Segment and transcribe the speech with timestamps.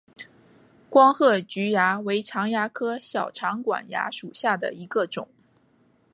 [0.89, 5.29] 光褐菊蚜为常蚜科小长管蚜属下的一个种。